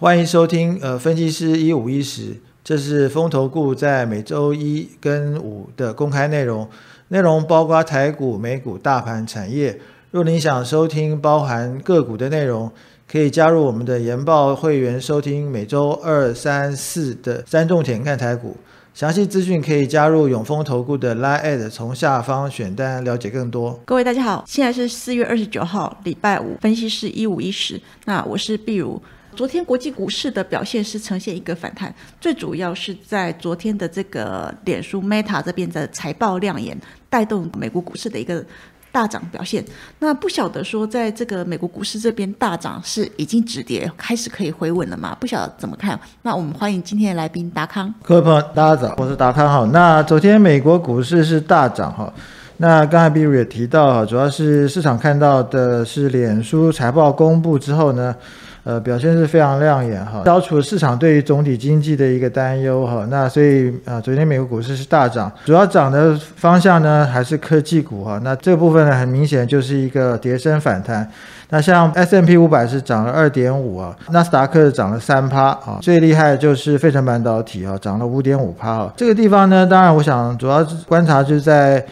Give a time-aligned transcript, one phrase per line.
[0.00, 6.68] 欢迎收听呃分析师一五一十，这是风投顾在每周一跟五的公开内容，
[7.08, 9.76] 内容包括台股、美股、大盘、产业。
[10.12, 12.70] 若您想收听包含个股的内容，
[13.10, 18.56] 可以加入我们的研报会员收听每周二、三、四的三重点看台股。
[18.94, 23.80] 详细资讯可以加入永丰投顾的 Line，从下方选单了解更多。
[23.84, 27.80] 各位大家好，现在是四月二十九号，礼拜五，分析师一五一十。
[28.04, 29.02] 那我是碧如。
[29.38, 36.76] 昨天国际股市的表现是呈现一个反弹，最主要是在昨天的这个脸书 Meta 这边的财报亮眼，
[37.08, 38.44] 带动美国股市的一个。
[38.90, 39.62] 大涨表现，
[39.98, 45.14] 那不晓得说，在这个美国股市这边大涨是已经止跌，开始可以回稳了吗？
[45.20, 45.96] 不晓得怎么看？
[46.22, 47.94] 那我们欢迎今天的来宾达康。
[48.02, 49.70] 各位朋友，大家早，我是达康哈。
[49.72, 52.12] 那昨天美国股市是大涨哈。
[52.56, 58.16] 那刚才比如也提到哈，主要是市场看到的是脸书财报公布之后呢。
[58.64, 63.06] 呃，表现是非常亮眼哈，消除市场对于总体经济的一个担忧哈。
[63.08, 68.20] 那所以啊，昨天美国股市是大涨，主要涨的方向呢还是科技股哈。
[68.22, 71.08] 那这部分呢，很明显就是一个跌升反弹。
[71.50, 78.92] 那像 S M P 五百是涨了二点五啊，纳斯达克涨了三趴啊，最厉害的就是费城半导体啊，涨了五点五趴啊。
[78.94, 81.82] 这个地方呢，当然我想主要观察就是在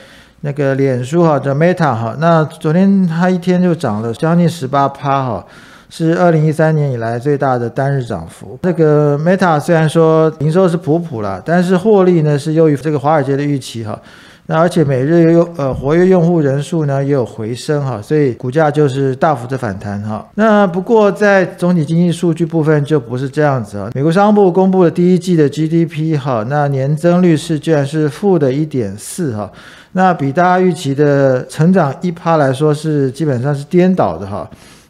[0.43, 5.47] 那个脸书哈叫 Meta 哈，那昨天它一天就涨了将近十八趴哈。
[5.89, 8.59] 是二零一三年以来最大的单日涨幅。
[8.63, 14.01] 这个 Meta 虽然说营收是普普了，但是获利呢是优于这个华尔街的预期哈。
[14.49, 20.25] 那而且每日用呃活跃用户人数呢也有回升哈，所以股价就是大幅的反弹哈。
[20.37, 23.91] 那不过在总体经济数据部分就不是这样子啊。
[23.93, 29.51] 美国商务部公布的第一季的 GDP 哈，那年增率是居然是负的一点四哈，
[29.93, 34.49] 那比大家预期的成长一趴来说是基本上是颠倒的哈。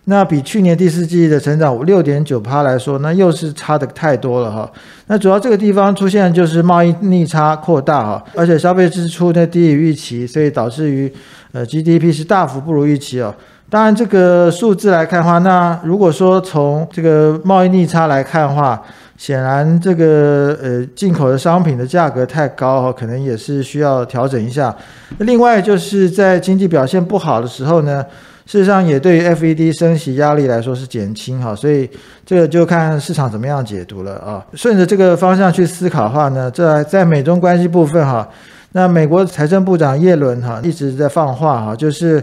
[0.09, 4.71] 那比去年第四季的成长六点九趴来说，那又是差的太多了哈。
[5.09, 11.13] 那主要这个地方出现就是贸易逆差扩大哈，而且消费支出呢低于预期，所以导致于
[11.51, 13.35] 呃 GDP 是大幅不如预期哦。
[13.69, 18.81] 当然这个数字来看的话，那如果说从这个贸易逆差来看的话，
[19.17, 24.73] 显然这个呃进口的商品的价格太高哈，可能也是需要调整一下。
[25.19, 28.07] 另外就是在经济表现不好的时候呢。
[28.47, 31.91] 事实上，也对于 FED 升息压力来说是减轻哈，所以
[32.25, 34.43] 这个就看市场怎么样解读了啊。
[34.55, 38.27] 顺着这个方向去思考的话呢，这在美中关系部分哈，
[38.73, 42.23] 那美国财政部长耶伦哈一直在放话哈，就是。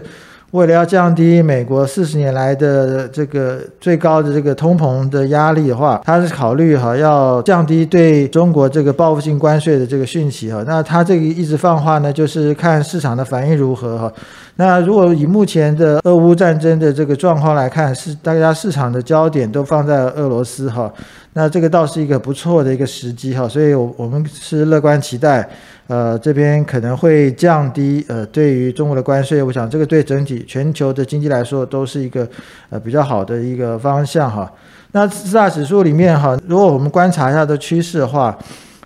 [0.50, 10.62] 为了要降低美国四十年来的这个最高的这个通膨的压力的话，他是考虑哈要降低对中国这个报复性关税的这个讯息哈。
[10.64, 14.12] 那他这个一直放话呢，就是看市场的反应如何哈。
[14.56, 20.92] 那如果以目前的俄乌战争的这个状况来看，是大家市场的焦点都放在俄罗斯哈。
[21.32, 25.48] 那这个倒是一个不错的一个时机哈，所以，我我们是乐观期待，
[25.88, 32.28] 呃，这边可能会降低呃对于中国的关税，我想这个对整体全球的经济来说都是一个
[32.70, 34.48] 呃比较好的一个方向哈。
[34.92, 38.38] 那四大指数里面哈，如果我们观察一下的趋势的话，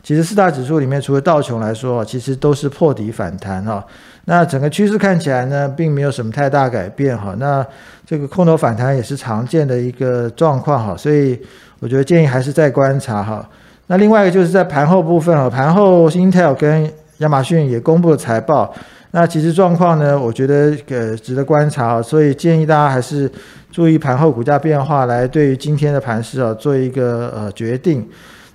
[0.03, 3.85] 其实四大指数里面除了道琼来说，其实都是破底反弹哈。
[4.29, 7.35] 那整个趋势看起来呢，并没有什么太大改变哈。
[7.39, 7.67] 那
[8.07, 11.37] 这个空头反弹也是常见的一个状况哈，所以。
[11.81, 13.49] 我觉得建议还是再观察哈。
[13.87, 18.75] 那另外一个就是在盘后部分啊，盘后 Intel 跟亚马逊也公布了财报。
[19.13, 23.31] 那其实状况呢，我觉得呃值得观察，所以建议大家还是
[23.71, 28.05] 注意盘后股价变化，来对于今天的盘势啊做一个呃决定。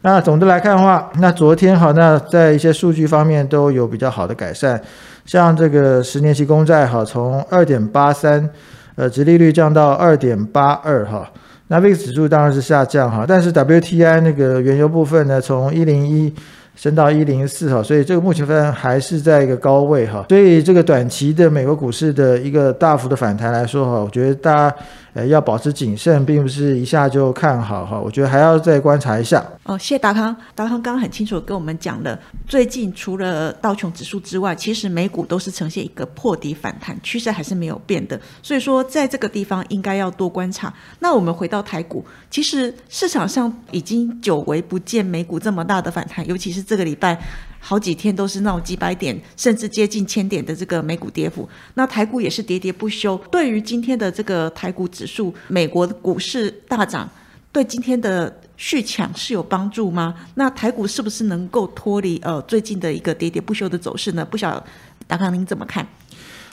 [0.05, 4.79] 那总的来看的话，那昨天哈，那在一些数据方面都有比较好的改善，
[5.25, 8.49] 像这个十年期公债哈，从二点八三
[8.95, 11.31] 呃，殖利率降到二点八二哈。
[11.69, 16.35] 那 VIX 指数当然是下降哈，但是 WTI 那个原油部分呢，从一零一
[16.75, 24.75] 升到一零四哈，所以这个目前分还是在一个高位哈，所以这个短期的美国股市的一个大幅的反弹来说哈，我觉得大家。
[25.13, 27.99] 呃，要保持谨慎，并不是一下就看好哈。
[27.99, 29.45] 我觉得还要再观察一下。
[29.63, 30.35] 哦，谢谢达康。
[30.55, 38.19] 达康刚刚很清楚跟我们讲了，最近除了道琼指数之外，其实美股都是呈现一个破底反弹趋势，还是没有变的。
[38.41, 40.73] 所以说，在这个地方应该要多观察。
[40.99, 47.21] 那我们回到台股，其实市场上已经久违不见美股这么大的反弹，尤其是这个礼拜。
[47.65, 53.17] 好几天都是那种几百点，甚至接近千点的这个美股跌幅，那台股也是喋喋不休。
[53.31, 57.09] 对于今天的这个台股指数，美国股市大涨，
[57.53, 60.13] 对今天的续抢是有帮助吗？
[60.35, 64.25] 那台股是不是能够脱离呃最近的一个喋喋不休的走势呢？
[64.25, 64.61] 不晓
[65.07, 65.87] 达康您怎么看？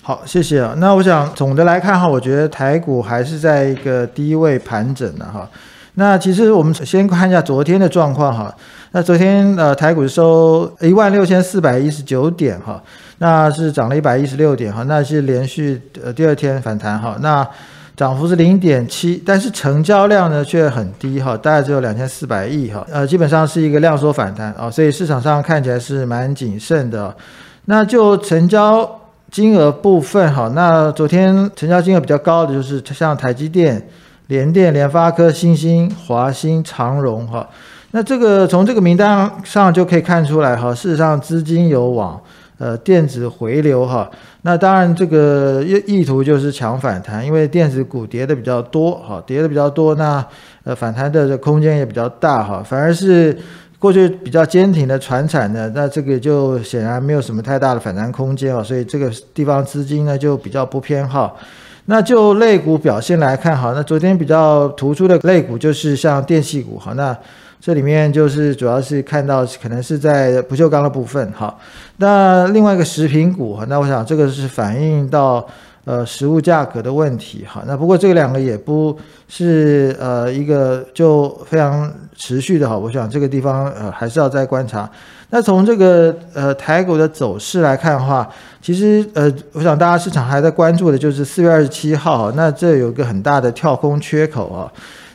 [0.02, 0.74] 好，谢谢啊。
[0.78, 5.50] 那我想总的来看哈，我觉得台股还是在一个低位盘整的哈。
[5.94, 8.54] 那其实我们先看一下昨天的状况哈。
[8.92, 12.82] 那昨天呃台股收一万六千四百一十九点哈，
[13.18, 17.16] 那是涨了一百一十六点哈，那是连续呃第二天反弹哈。
[17.20, 17.46] 那
[17.96, 27.14] 涨幅是零点七，但是成交量呢却很低哈，大概只有两千四百亿哈，呃，基本上是一个量缩反弹啊，所以市场上看起来是蛮谨慎的。
[27.66, 28.90] 那就成交
[29.30, 33.86] 金额部分哈，那昨天成交金额比较高的就是像台积电、
[34.30, 37.50] 联电、联发科、新兴、华兴、长荣哈，
[37.90, 42.18] 那这个从这个名单上就可以看出来哈，事实上资金有往。
[42.58, 44.10] 呃，电子回流哈，
[44.42, 50.22] 那当然这个意意图就是抢反弹，因为电子股跌的比较多哈，跌的比较多，那
[50.64, 53.34] 呃反弹的空间也比较大哈，反而是
[53.78, 61.34] 过去比较坚挺的船产呢，那这个就显然没有什么太大的反弹空间哦，所以这个地方资金呢就比较不偏好。
[61.86, 67.16] 那就类股表现来看好，那昨天比较突出的类股就是像电器股好，那。
[67.62, 71.60] 这里面就是主要是看到可能是在不锈钢的部分，好。
[71.98, 75.46] 那另外一个食品股，那我想这个是反映到
[75.90, 77.64] 呃食物价格的问题，哈。
[77.66, 78.96] 那不过这两个也不
[79.26, 82.78] 是呃一个就非常持续的，哈。
[82.78, 84.88] 我想这个地方呃还是要再观察。
[85.32, 88.28] 那从这个呃台股的走势来看的话，
[88.62, 94.70] 其实呃我想大家市场还在关注的就是四月二十七号，那这有个很大的跳空缺口啊。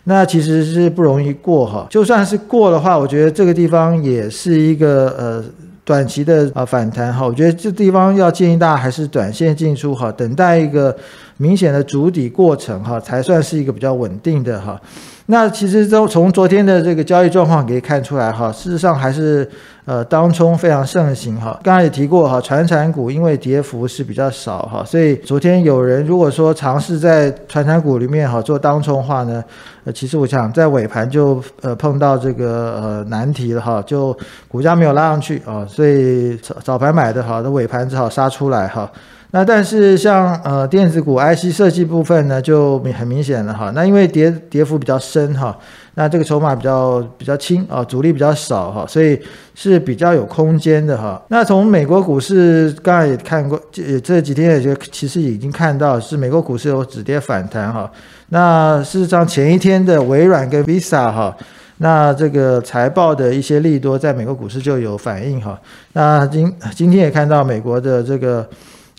[0.07, 5.43] 那其实是不容易过哈，就算是过的话，我觉得这个地方也是一个呃
[5.85, 7.25] 短期的啊反弹哈。
[7.25, 10.93] 我觉得这地方要建议大家还是短线进出哈，等待一个
[11.37, 14.81] 明显的主底过程哈，才算是一个比较稳定的哈。
[15.27, 19.49] 那其实从从昨天的这个交易状况可以看出来哈，事实上还是
[19.85, 21.59] 呃当冲非常盛行哈。
[21.63, 29.43] 刚刚也提过哈，传产股因为跌幅是比较少哈，所以昨天有人如果说尝试在传产股里面哈做当冲的话呢，
[29.83, 34.15] 呃，其实我想在尾盘就呃碰到这个呃难题了哈，就
[34.47, 38.87] 股价没有拉上去啊，所以早早盘买的好，的尾盘只好杀出来哈。
[39.31, 43.71] 那但是像呃电子股 IC 设计部分呢，就很明显了哈。
[43.75, 45.57] 那因为跌跌幅比较深哈，
[45.95, 49.19] 那这个筹码比较比较轻啊，主力比较少哈，所以
[49.53, 51.21] 是比较有空间的哈。
[51.27, 57.91] 那从美国股市刚才也看过，这这几天也就其实已经看到是美国股市有止跌反弹哈。
[58.29, 61.35] 那事实上前一天的微软跟 Visa 哈，
[61.79, 65.59] 那这个财报的一些利多在美国股市就有反应哈。
[65.91, 68.47] 那今今天也看到美国的这个。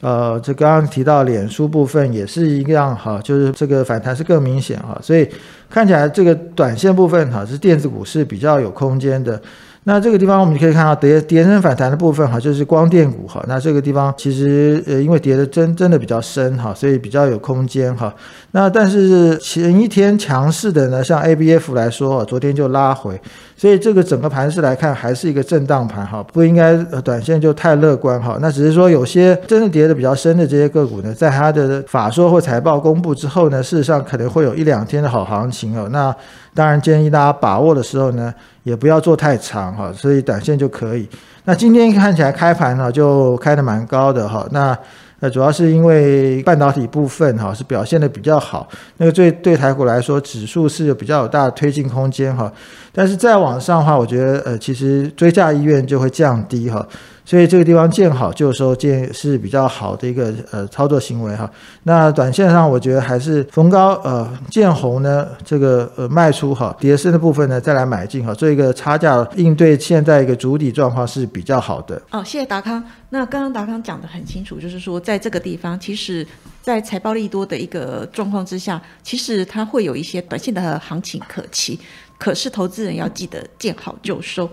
[0.02, 5.26] 呃，这刚刚提到脸书部分也是一样哈，就是这个反弹是更明显哈，所以
[5.70, 9.40] 看起来这个短线部分哈是电子股是比较有空间的。
[9.88, 13.42] 那这个地方我们可以看到跌跌升反弹的部分哈，就是光电股哈。
[13.46, 18.12] 那这个地方其实呃因为跌的真真的比较深哈，所以比较有空间哈。
[18.50, 23.20] 那但是前一天强势的呢，像 A B F 来说，昨天就拉回，
[23.56, 28.36] 所以这个整个盘势来看还是一个震荡盘哈，不应该短线就太乐观哈。
[28.40, 35.88] 那只是说有些真的跌的比较深的这些个股呢，在它的法说或财报公布之后呢，事实上可能会有一两天的好行情哦。
[35.90, 36.14] 那
[36.54, 38.32] 当然建议大家把握的时候呢。
[38.66, 41.08] 也不要做太长哈，所以短线就可以。
[41.44, 44.44] 那今天看起来开盘呢，就开的蛮高的哈。
[44.50, 44.76] 那
[45.20, 52.52] 呃，主要是因为半导体部分哈是表现的比较好，那个对对台股来说，指数是有比较有大的推进空间哈。
[52.96, 56.88] 但是再往上的话，我觉得呃，其实追价意愿就会降低哈。
[57.26, 61.50] 所以这个地方见好就收，见是比较好的一个呃操作行为哈。
[61.82, 72.00] 那短线上我觉得还是逢高呃见红呢，这个呃卖出哈，跌升的部分呢再来买进哈，做一个差价应对现在一个主体状况是比较好的。
[72.12, 72.82] 哦，谢谢达康。
[73.10, 76.24] 那刚刚达康讲的很清楚，就是说在这个地方，其实
[76.66, 81.78] 在财报利多的一个状况之下，其实它会有一些短线的行情可期，
[82.18, 84.50] 可是投资人要记得见好就收。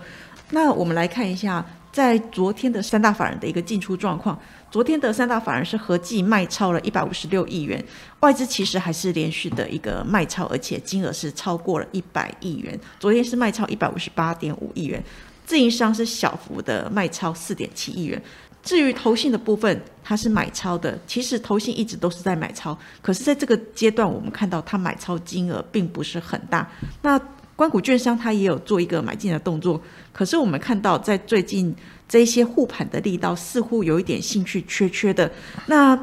[0.52, 1.66] 那我们来看一下。
[1.92, 4.40] 在昨天的三大法人的一个进出状况，
[4.72, 7.84] 昨天的三大法人是合计卖超了一百五十六亿元，
[8.22, 12.80] 外资其实还是连续的一个卖超，而且金额是超过了一百亿元。
[13.00, 15.04] 昨天是卖超一百五十八点五亿元，
[15.46, 18.20] 自营商是小幅的卖超四点七亿元。
[18.64, 26.68] 至于投信的部分，它是买超的，其实投信一直都是在买超，可是在这个阶段，我们看到它买超金额并不是很大。
[27.02, 27.20] 那
[27.56, 29.80] 关谷券商它也有做一个买进的动作，
[30.12, 31.76] 可是我们看到在最近
[32.08, 35.30] 这些护盘的力道似乎有一点兴趣缺缺的。
[35.68, 35.98] 那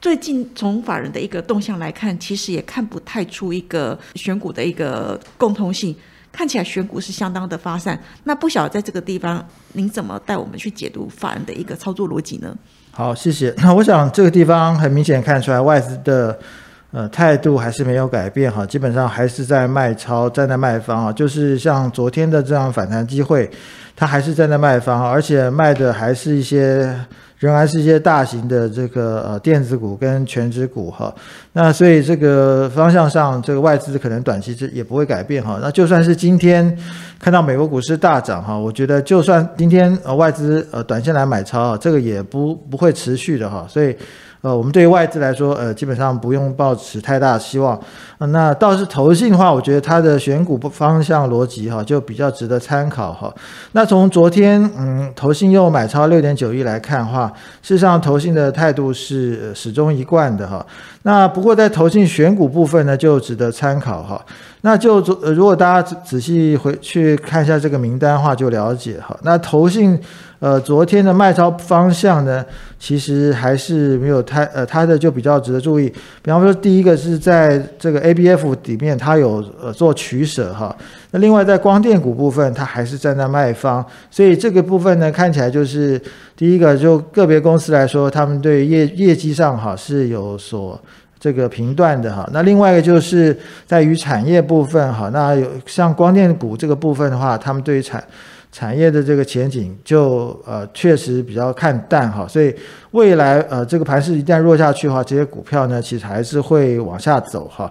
[0.00, 5.94] 最近从法人的一个动向来看，其实也看不太出一个选股的一个共通性，
[6.32, 7.96] 看起来选股是相当的发散。
[8.24, 12.56] 那不晓得在这个地方，您怎么带我们去解读法人的一个操作逻辑呢？
[12.90, 13.54] 好，谢谢。
[13.58, 16.36] 那我想这个地方很明显看出来外资的。
[16.92, 23.50] 呃态度还是没有改变哈，基本上还是在卖超，站在卖方啊，就是像昨天的这样反弹机会，
[23.96, 26.94] 它还是站在卖方，而且卖的还是一些。
[27.38, 31.12] 仍然是一些大型的这个呃电子股跟全指股哈，
[31.52, 35.58] 那所以这个方向上，这个外资可能短期之也不会改变哈。
[35.60, 36.78] 那就算是今天
[37.18, 43.96] 看到美国股市大涨哈，我觉得就算今天呃外资呃短线来买超啊，这个也不不会持续的哈，所以。
[44.42, 47.80] 呃，我们对于外资来说，呃，基本上不用抱持太大希望。
[48.18, 53.32] 那倒是投信的话，我觉得它的选股方向逻辑哈，就比较值得参考哈。
[53.70, 57.32] 那从昨天嗯，投信又买超六点九亿来看的话，
[57.62, 60.64] 事实上投信的态度是始终一贯的哈。
[61.02, 64.24] 那不过在投信选股部分呢，就值得参考哈。
[64.60, 65.00] 那就
[65.34, 69.16] 如果大家仔仔细回去看一下这个名单的话，就了解哈。
[69.22, 69.98] 那投信。
[70.42, 72.44] 呃，昨天的卖超方向呢，
[72.76, 75.88] 其实还是没有太呃，它的就比较值得注意。
[76.20, 80.76] 比方说，第一个是在这个 A B F 里面，它有呃做取舍哈。
[81.12, 86.00] 那另外在光电股部分，它还是站在卖方，所以这个部分呢，看起来就是
[86.34, 90.80] 第一个就个别公司来说，他们对业业绩上哈是有所
[91.20, 92.28] 这个评断的哈。
[92.32, 98.02] 那另外一个就是在于产业部分哈，那有像光电股这个部分的话，他们对于产
[98.50, 102.54] 产业的这个前景就呃确实比较看淡哈，所以
[102.92, 107.70] 未来呃这个盘势一旦弱下去的话，这些股票呢其实还是会往下走哈。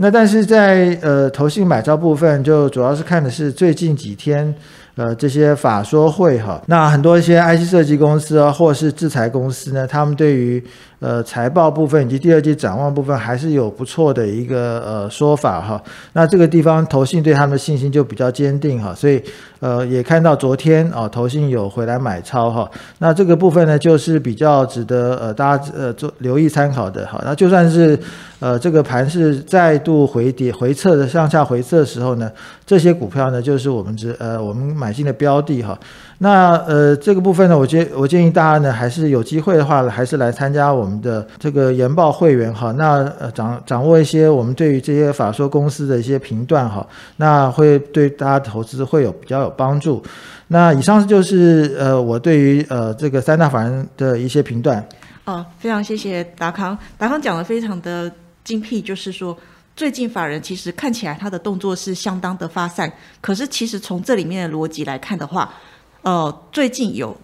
[0.00, 4.54] 那但是在呃投信买招部分，就主要是看的是最近几天
[4.94, 10.62] 呃这些法说会哈，那很多一些 IC 设计公司啊，或是制裁公司呢，他们对于
[11.00, 15.80] 呃，财报部分以及第二季展望部分还是有不错的一个呃说法哈。
[16.12, 19.22] 那这个地方投信对他们的信心就比较坚定哈，所以
[19.60, 22.68] 呃也看到昨天啊投信有回来买超哈。
[22.98, 27.20] 那这个部分呢就是比较值得呃大家呃做留意参考的哈。
[27.24, 27.98] 那就算是
[28.40, 32.30] 呃这个盘是再度回跌回撤的向下回撤的时候呢，
[32.66, 35.78] 这些股票呢就是我们值呃我们买进的标的哈。
[36.20, 42.72] 那呃，这个部分呢，我建我建议大家呢，还是有机会的话，还是来参加我们我们的这个研报会员哈。
[42.72, 50.02] 那呃掌掌握一些我们对于这些法说公司的一些评断哈，那会对大家投资会有比较有帮助。
[50.46, 54.82] 那以上就是呃我对于呃这个三大法人的一些评断。
[55.26, 58.10] 哦，非常谢谢达康，达康讲的非常的
[58.42, 59.36] 精辟，就是说
[59.76, 62.90] 最近法人其实看起来他的动作是相当的发散，
[63.20, 65.52] 可是其实从这里面的逻辑来看的话。
[66.02, 67.14] 呃，最近有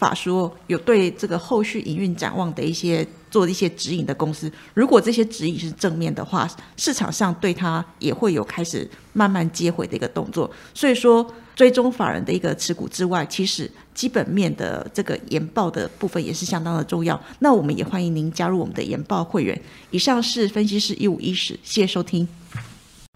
[0.00, 10.50] 法说有对这个后续营运展望的一些做一些指引的公司，如果这些指引是正面的话，市场上对它也会有开始慢慢接回的一个动作。
[10.72, 17.20] 所以说，追踪法人的一个持股之外，其实基本面的这个研报的部分也是相当的重要。
[17.40, 19.60] 那我们也欢迎您加入我们的研报会员。
[19.90, 22.26] 以上是分析师一五一十，谢谢收听。